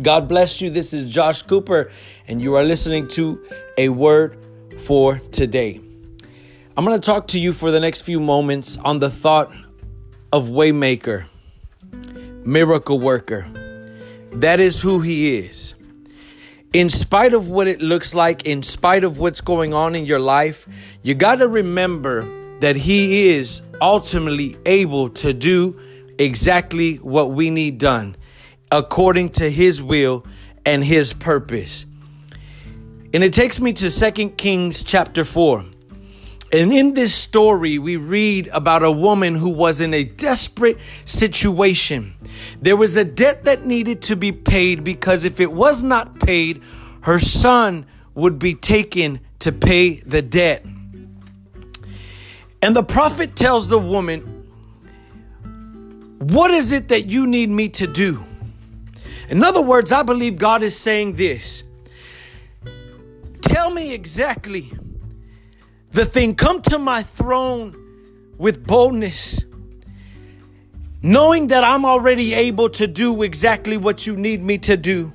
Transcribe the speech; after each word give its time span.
God 0.00 0.28
bless 0.28 0.60
you. 0.60 0.70
This 0.70 0.92
is 0.92 1.10
Josh 1.10 1.42
Cooper, 1.42 1.90
and 2.28 2.40
you 2.40 2.54
are 2.54 2.62
listening 2.62 3.08
to 3.08 3.44
a 3.76 3.88
word 3.88 4.36
for 4.78 5.18
today. 5.32 5.80
I'm 6.76 6.84
going 6.84 7.00
to 7.00 7.04
talk 7.04 7.26
to 7.28 7.38
you 7.40 7.52
for 7.52 7.72
the 7.72 7.80
next 7.80 8.02
few 8.02 8.20
moments 8.20 8.76
on 8.76 9.00
the 9.00 9.10
thought 9.10 9.52
of 10.32 10.46
Waymaker, 10.46 11.26
miracle 12.44 13.00
worker. 13.00 13.50
That 14.34 14.60
is 14.60 14.80
who 14.80 15.00
he 15.00 15.38
is. 15.38 15.74
In 16.72 16.88
spite 16.88 17.34
of 17.34 17.48
what 17.48 17.66
it 17.66 17.82
looks 17.82 18.14
like, 18.14 18.46
in 18.46 18.62
spite 18.62 19.02
of 19.02 19.18
what's 19.18 19.40
going 19.40 19.74
on 19.74 19.96
in 19.96 20.06
your 20.06 20.20
life, 20.20 20.68
you 21.02 21.14
got 21.14 21.36
to 21.36 21.48
remember 21.48 22.60
that 22.60 22.76
he 22.76 23.30
is 23.30 23.62
ultimately 23.80 24.56
able 24.64 25.10
to 25.10 25.32
do 25.32 25.76
exactly 26.20 26.96
what 26.96 27.32
we 27.32 27.50
need 27.50 27.78
done 27.78 28.14
according 28.70 29.30
to 29.30 29.50
his 29.50 29.82
will 29.82 30.24
and 30.64 30.84
his 30.84 31.12
purpose. 31.12 31.86
And 33.14 33.24
it 33.24 33.32
takes 33.32 33.58
me 33.58 33.72
to 33.74 33.90
Second 33.90 34.36
Kings 34.36 34.84
chapter 34.84 35.24
4. 35.24 35.64
And 36.50 36.72
in 36.72 36.94
this 36.94 37.14
story, 37.14 37.78
we 37.78 37.96
read 37.96 38.48
about 38.48 38.82
a 38.82 38.90
woman 38.90 39.34
who 39.34 39.50
was 39.50 39.80
in 39.80 39.92
a 39.92 40.04
desperate 40.04 40.78
situation. 41.04 42.14
There 42.60 42.76
was 42.76 42.96
a 42.96 43.04
debt 43.04 43.44
that 43.44 43.66
needed 43.66 44.02
to 44.02 44.16
be 44.16 44.32
paid 44.32 44.82
because 44.82 45.24
if 45.24 45.40
it 45.40 45.52
was 45.52 45.82
not 45.82 46.20
paid, 46.20 46.62
her 47.02 47.18
son 47.18 47.86
would 48.14 48.38
be 48.38 48.54
taken 48.54 49.20
to 49.40 49.52
pay 49.52 50.00
the 50.00 50.22
debt. 50.22 50.64
And 52.60 52.74
the 52.74 52.82
prophet 52.82 53.36
tells 53.36 53.68
the 53.68 53.78
woman, 53.78 54.20
What 56.18 56.50
is 56.50 56.72
it 56.72 56.88
that 56.88 57.06
you 57.06 57.26
need 57.26 57.50
me 57.50 57.68
to 57.70 57.86
do? 57.86 58.24
In 59.28 59.44
other 59.44 59.60
words, 59.60 59.92
I 59.92 60.02
believe 60.02 60.38
God 60.38 60.62
is 60.62 60.76
saying 60.76 61.14
this 61.14 61.62
Tell 63.42 63.70
me 63.70 63.92
exactly 63.92 64.72
the 65.90 66.04
thing. 66.04 66.34
Come 66.34 66.62
to 66.62 66.78
my 66.78 67.02
throne 67.02 67.74
with 68.38 68.66
boldness, 68.66 69.44
knowing 71.02 71.48
that 71.48 71.64
I'm 71.64 71.84
already 71.84 72.34
able 72.34 72.70
to 72.70 72.86
do 72.86 73.22
exactly 73.22 73.76
what 73.76 74.06
you 74.06 74.16
need 74.16 74.42
me 74.42 74.58
to 74.58 74.76
do. 74.76 75.12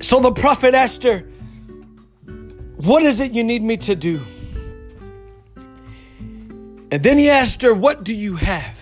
So 0.00 0.20
the 0.20 0.32
prophet 0.32 0.74
asked 0.74 1.02
her, 1.04 1.20
What 2.76 3.02
is 3.02 3.20
it 3.20 3.32
you 3.32 3.42
need 3.42 3.62
me 3.62 3.78
to 3.78 3.94
do? 3.94 4.20
And 6.90 7.02
then 7.02 7.18
he 7.18 7.30
asked 7.30 7.62
her, 7.62 7.72
What 7.74 8.04
do 8.04 8.14
you 8.14 8.36
have? 8.36 8.73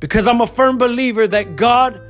Because 0.00 0.26
I'm 0.26 0.40
a 0.40 0.46
firm 0.46 0.78
believer 0.78 1.28
that 1.28 1.56
God 1.56 2.00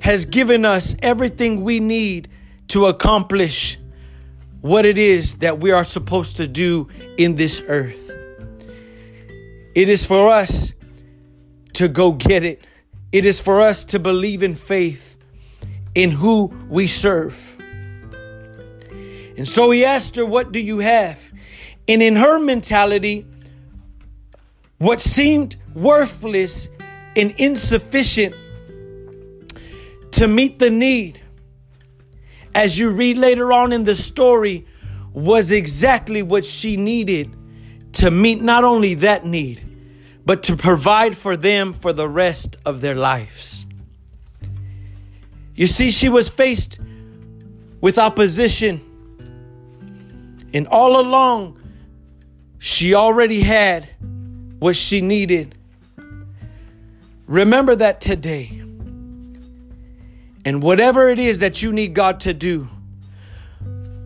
has 0.00 0.26
given 0.26 0.64
us 0.64 0.94
everything 1.02 1.62
we 1.62 1.80
need 1.80 2.28
to 2.68 2.86
accomplish 2.86 3.78
what 4.60 4.84
it 4.84 4.98
is 4.98 5.36
that 5.36 5.58
we 5.58 5.70
are 5.70 5.84
supposed 5.84 6.36
to 6.36 6.46
do 6.46 6.88
in 7.16 7.36
this 7.36 7.62
earth. 7.68 8.10
It 9.74 9.88
is 9.88 10.04
for 10.06 10.30
us 10.30 10.72
to 11.74 11.88
go 11.88 12.12
get 12.12 12.42
it. 12.42 12.62
It 13.12 13.24
is 13.24 13.40
for 13.40 13.60
us 13.60 13.84
to 13.86 13.98
believe 13.98 14.42
in 14.42 14.54
faith 14.54 15.16
in 15.94 16.10
who 16.10 16.46
we 16.68 16.86
serve. 16.86 17.56
And 19.36 19.46
so 19.46 19.70
he 19.70 19.84
asked 19.84 20.16
her, 20.16 20.24
What 20.24 20.52
do 20.52 20.60
you 20.60 20.78
have? 20.78 21.20
And 21.88 22.02
in 22.02 22.16
her 22.16 22.38
mentality, 22.38 23.26
what 24.78 25.00
seemed 25.00 25.56
worthless 25.74 26.68
and 27.16 27.34
insufficient 27.38 28.34
to 30.12 30.28
meet 30.28 30.58
the 30.58 30.70
need, 30.70 31.20
as 32.54 32.78
you 32.78 32.90
read 32.90 33.18
later 33.18 33.52
on 33.52 33.72
in 33.72 33.84
the 33.84 33.94
story, 33.94 34.66
was 35.12 35.50
exactly 35.50 36.22
what 36.22 36.44
she 36.44 36.76
needed 36.76 37.34
to 37.92 38.10
meet 38.10 38.42
not 38.42 38.64
only 38.64 38.94
that 38.94 39.24
need, 39.24 39.62
but 40.24 40.42
to 40.42 40.56
provide 40.56 41.16
for 41.16 41.36
them 41.36 41.72
for 41.72 41.92
the 41.92 42.08
rest 42.08 42.58
of 42.66 42.80
their 42.80 42.94
lives. 42.94 43.66
You 45.54 45.66
see, 45.66 45.90
she 45.90 46.10
was 46.10 46.28
faced 46.28 46.78
with 47.80 47.98
opposition, 47.98 48.80
and 50.52 50.66
all 50.68 51.00
along, 51.00 51.58
she 52.58 52.94
already 52.94 53.40
had 53.40 53.88
what 54.58 54.76
she 54.76 55.00
needed. 55.00 55.56
Remember 57.26 57.74
that 57.74 58.00
today. 58.00 58.62
And 60.44 60.62
whatever 60.62 61.08
it 61.08 61.18
is 61.18 61.40
that 61.40 61.60
you 61.60 61.72
need 61.72 61.92
God 61.92 62.20
to 62.20 62.32
do, 62.32 62.68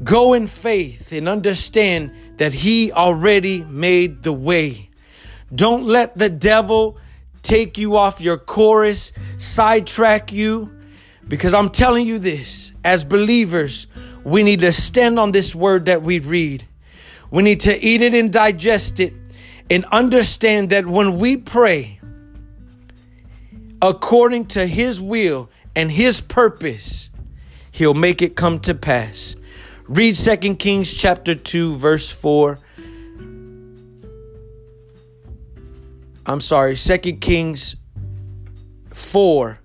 go 0.02 0.32
in 0.32 0.46
faith 0.46 1.12
and 1.12 1.28
understand 1.28 2.12
that 2.38 2.54
He 2.54 2.90
already 2.92 3.62
made 3.64 4.22
the 4.22 4.32
way. 4.32 4.88
Don't 5.54 5.84
let 5.84 6.16
the 6.16 6.30
devil 6.30 6.96
take 7.42 7.76
you 7.76 7.96
off 7.96 8.20
your 8.22 8.38
course, 8.38 9.12
sidetrack 9.36 10.32
you, 10.32 10.70
because 11.28 11.52
I'm 11.52 11.68
telling 11.68 12.06
you 12.06 12.18
this 12.18 12.72
as 12.84 13.04
believers, 13.04 13.86
we 14.24 14.42
need 14.42 14.60
to 14.60 14.72
stand 14.72 15.18
on 15.18 15.32
this 15.32 15.54
word 15.54 15.86
that 15.86 16.02
we 16.02 16.18
read. 16.20 16.66
We 17.30 17.42
need 17.42 17.60
to 17.60 17.84
eat 17.84 18.00
it 18.00 18.14
and 18.14 18.32
digest 18.32 18.98
it 18.98 19.12
and 19.68 19.84
understand 19.86 20.70
that 20.70 20.86
when 20.86 21.18
we 21.18 21.36
pray 21.36 21.99
according 23.82 24.46
to 24.46 24.66
His 24.66 25.00
will 25.00 25.50
and 25.74 25.90
His 25.90 26.20
purpose, 26.20 27.10
He'll 27.70 27.94
make 27.94 28.22
it 28.22 28.36
come 28.36 28.60
to 28.60 28.74
pass. 28.74 29.36
Read 29.88 30.14
2 30.14 30.54
Kings 30.56 30.94
chapter 30.94 31.34
2, 31.34 31.76
verse 31.76 32.10
4. 32.10 32.58
I'm 36.26 36.40
sorry, 36.40 36.76
2 36.76 36.98
Kings 37.14 37.76
4. 38.90 39.58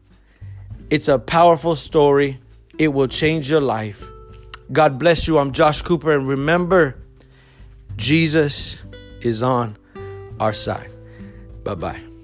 It's 0.90 1.08
a 1.08 1.20
powerful 1.20 1.76
story. 1.76 2.40
It 2.78 2.90
will 2.90 3.08
change 3.08 3.50
your 3.50 3.62
life. 3.62 4.04
God 4.72 4.98
bless 4.98 5.28
you. 5.28 5.38
I'm 5.38 5.52
Josh 5.52 5.82
Cooper. 5.82 6.14
And 6.14 6.28
remember, 6.28 6.98
Jesus 7.96 8.78
is 9.22 9.44
on 9.44 9.78
our 10.40 10.54
side. 10.54 10.92
Bye 11.64 11.76
bye. 11.76 12.15